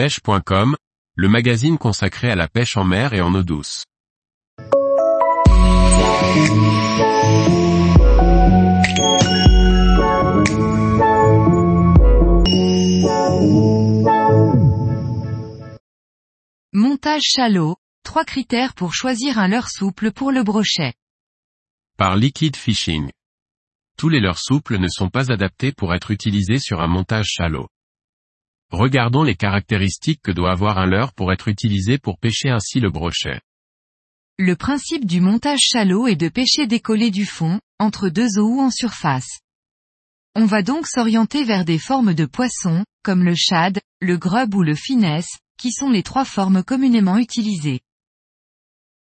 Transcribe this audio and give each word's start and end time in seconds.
pêche.com, 0.00 0.76
le 1.14 1.28
magazine 1.28 1.76
consacré 1.76 2.30
à 2.30 2.34
la 2.34 2.48
pêche 2.48 2.78
en 2.78 2.84
mer 2.84 3.12
et 3.12 3.20
en 3.20 3.34
eau 3.34 3.42
douce. 3.42 3.84
Montage 16.72 17.20
chalot, 17.20 17.76
trois 18.02 18.24
critères 18.24 18.72
pour 18.72 18.94
choisir 18.94 19.38
un 19.38 19.48
leurre 19.48 19.68
souple 19.68 20.12
pour 20.12 20.32
le 20.32 20.42
brochet. 20.42 20.94
Par 21.98 22.16
Liquid 22.16 22.56
Fishing. 22.56 23.10
Tous 23.98 24.08
les 24.08 24.20
leurres 24.20 24.38
souples 24.38 24.78
ne 24.78 24.88
sont 24.88 25.10
pas 25.10 25.30
adaptés 25.30 25.72
pour 25.72 25.92
être 25.92 26.10
utilisés 26.10 26.58
sur 26.58 26.80
un 26.80 26.88
montage 26.88 27.26
chalot. 27.26 27.68
Regardons 28.70 29.24
les 29.24 29.34
caractéristiques 29.34 30.22
que 30.22 30.30
doit 30.30 30.52
avoir 30.52 30.78
un 30.78 30.86
leurre 30.86 31.12
pour 31.12 31.32
être 31.32 31.48
utilisé 31.48 31.98
pour 31.98 32.18
pêcher 32.18 32.50
ainsi 32.50 32.78
le 32.78 32.90
brochet. 32.90 33.40
Le 34.38 34.54
principe 34.54 35.04
du 35.04 35.20
montage 35.20 35.60
chalot 35.60 36.06
est 36.06 36.16
de 36.16 36.28
pêcher 36.28 36.66
décollé 36.66 37.10
du 37.10 37.26
fond, 37.26 37.60
entre 37.78 38.08
deux 38.08 38.38
eaux 38.38 38.56
ou 38.56 38.60
en 38.60 38.70
surface. 38.70 39.40
On 40.36 40.46
va 40.46 40.62
donc 40.62 40.86
s'orienter 40.86 41.42
vers 41.42 41.64
des 41.64 41.78
formes 41.78 42.14
de 42.14 42.24
poissons, 42.24 42.84
comme 43.02 43.24
le 43.24 43.34
shad, 43.34 43.80
le 44.00 44.16
grub 44.16 44.54
ou 44.54 44.62
le 44.62 44.76
finesse, 44.76 45.38
qui 45.58 45.72
sont 45.72 45.90
les 45.90 46.04
trois 46.04 46.24
formes 46.24 46.62
communément 46.62 47.18
utilisées. 47.18 47.80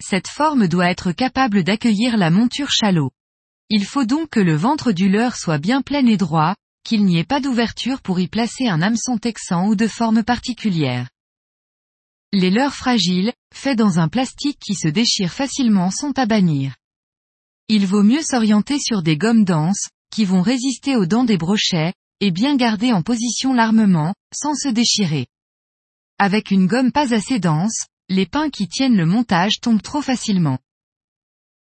Cette 0.00 0.28
forme 0.28 0.68
doit 0.68 0.90
être 0.90 1.10
capable 1.10 1.64
d'accueillir 1.64 2.16
la 2.16 2.30
monture 2.30 2.70
chalot. 2.70 3.10
Il 3.68 3.84
faut 3.84 4.04
donc 4.04 4.30
que 4.30 4.40
le 4.40 4.54
ventre 4.54 4.92
du 4.92 5.08
leurre 5.08 5.36
soit 5.36 5.58
bien 5.58 5.82
plein 5.82 6.06
et 6.06 6.16
droit, 6.16 6.54
qu'il 6.86 7.04
n'y 7.04 7.18
ait 7.18 7.24
pas 7.24 7.40
d'ouverture 7.40 8.00
pour 8.00 8.20
y 8.20 8.28
placer 8.28 8.68
un 8.68 8.80
hameçon 8.80 9.18
texan 9.18 9.66
ou 9.66 9.74
de 9.74 9.88
forme 9.88 10.22
particulière. 10.22 11.10
Les 12.32 12.48
leurres 12.48 12.76
fragiles, 12.76 13.32
faits 13.52 13.76
dans 13.76 13.98
un 13.98 14.06
plastique 14.06 14.60
qui 14.64 14.74
se 14.74 14.86
déchire 14.86 15.32
facilement 15.32 15.90
sont 15.90 16.16
à 16.16 16.26
bannir. 16.26 16.76
Il 17.68 17.86
vaut 17.86 18.04
mieux 18.04 18.22
s'orienter 18.22 18.78
sur 18.78 19.02
des 19.02 19.16
gommes 19.16 19.44
denses, 19.44 19.88
qui 20.12 20.24
vont 20.24 20.42
résister 20.42 20.94
aux 20.94 21.06
dents 21.06 21.24
des 21.24 21.36
brochets, 21.36 21.92
et 22.20 22.30
bien 22.30 22.54
garder 22.54 22.92
en 22.92 23.02
position 23.02 23.52
l'armement, 23.52 24.14
sans 24.32 24.54
se 24.54 24.68
déchirer. 24.68 25.26
Avec 26.18 26.52
une 26.52 26.68
gomme 26.68 26.92
pas 26.92 27.12
assez 27.12 27.40
dense, 27.40 27.86
les 28.08 28.26
pins 28.26 28.48
qui 28.48 28.68
tiennent 28.68 28.96
le 28.96 29.06
montage 29.06 29.58
tombent 29.60 29.82
trop 29.82 30.02
facilement. 30.02 30.60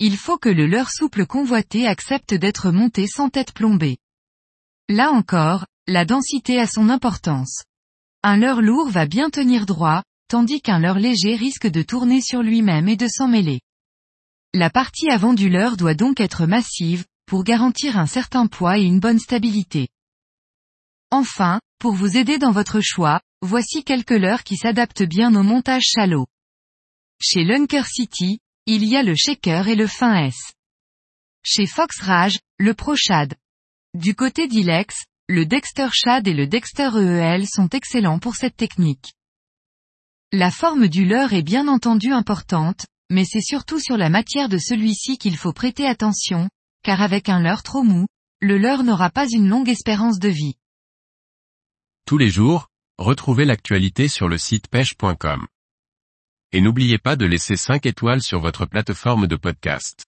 Il 0.00 0.16
faut 0.16 0.36
que 0.36 0.48
le 0.48 0.66
leurre 0.66 0.90
souple 0.90 1.26
convoité 1.26 1.86
accepte 1.86 2.34
d'être 2.34 2.72
monté 2.72 3.06
sans 3.06 3.30
tête 3.30 3.52
plombée. 3.52 3.98
Là 4.88 5.10
encore, 5.10 5.66
la 5.88 6.04
densité 6.04 6.60
a 6.60 6.66
son 6.66 6.90
importance. 6.90 7.64
Un 8.22 8.36
leurre 8.36 8.62
lourd 8.62 8.88
va 8.88 9.06
bien 9.06 9.30
tenir 9.30 9.66
droit, 9.66 10.04
tandis 10.28 10.60
qu'un 10.60 10.78
leurre 10.78 10.98
léger 10.98 11.34
risque 11.34 11.66
de 11.66 11.82
tourner 11.82 12.20
sur 12.20 12.42
lui-même 12.42 12.88
et 12.88 12.96
de 12.96 13.08
s'en 13.08 13.26
mêler. 13.26 13.60
La 14.54 14.70
partie 14.70 15.10
avant 15.10 15.34
du 15.34 15.48
leurre 15.48 15.76
doit 15.76 15.94
donc 15.94 16.20
être 16.20 16.46
massive, 16.46 17.04
pour 17.26 17.42
garantir 17.42 17.98
un 17.98 18.06
certain 18.06 18.46
poids 18.46 18.78
et 18.78 18.82
une 18.82 19.00
bonne 19.00 19.18
stabilité. 19.18 19.88
Enfin, 21.10 21.60
pour 21.78 21.92
vous 21.92 22.16
aider 22.16 22.38
dans 22.38 22.52
votre 22.52 22.80
choix, 22.80 23.20
voici 23.42 23.82
quelques 23.84 24.10
leurres 24.10 24.44
qui 24.44 24.56
s'adaptent 24.56 25.02
bien 25.02 25.34
au 25.34 25.42
montage 25.42 25.84
chalot. 25.84 26.26
Chez 27.20 27.44
Lunker 27.44 27.86
City, 27.86 28.38
il 28.66 28.84
y 28.84 28.96
a 28.96 29.02
le 29.02 29.14
shaker 29.16 29.68
et 29.68 29.76
le 29.76 29.86
fin 29.86 30.26
S. 30.26 30.52
Chez 31.44 31.66
Fox 31.66 32.00
Rage, 32.00 32.38
le 32.58 32.74
Pro 32.74 32.96
Shad. 32.96 33.34
Du 33.96 34.14
côté 34.14 34.46
d'Ilex, 34.46 35.06
le 35.26 35.46
Dexter 35.46 35.88
Shad 35.90 36.28
et 36.28 36.34
le 36.34 36.46
Dexter 36.46 36.90
EEL 36.96 37.46
sont 37.48 37.70
excellents 37.70 38.18
pour 38.18 38.34
cette 38.34 38.54
technique. 38.54 39.14
La 40.32 40.50
forme 40.50 40.88
du 40.88 41.06
leurre 41.06 41.32
est 41.32 41.42
bien 41.42 41.66
entendu 41.66 42.12
importante, 42.12 42.84
mais 43.08 43.24
c'est 43.24 43.40
surtout 43.40 43.80
sur 43.80 43.96
la 43.96 44.10
matière 44.10 44.50
de 44.50 44.58
celui-ci 44.58 45.16
qu'il 45.16 45.34
faut 45.34 45.54
prêter 45.54 45.86
attention, 45.86 46.50
car 46.82 47.00
avec 47.00 47.30
un 47.30 47.40
leurre 47.40 47.62
trop 47.62 47.82
mou, 47.82 48.06
le 48.42 48.58
leurre 48.58 48.84
n'aura 48.84 49.08
pas 49.08 49.26
une 49.30 49.48
longue 49.48 49.70
espérance 49.70 50.18
de 50.18 50.28
vie. 50.28 50.56
Tous 52.04 52.18
les 52.18 52.28
jours, 52.28 52.68
retrouvez 52.98 53.46
l'actualité 53.46 54.08
sur 54.08 54.28
le 54.28 54.36
site 54.36 54.68
pêche.com. 54.68 55.46
Et 56.52 56.60
n'oubliez 56.60 56.98
pas 56.98 57.16
de 57.16 57.24
laisser 57.24 57.56
5 57.56 57.86
étoiles 57.86 58.20
sur 58.20 58.40
votre 58.40 58.66
plateforme 58.66 59.26
de 59.26 59.36
podcast. 59.36 60.04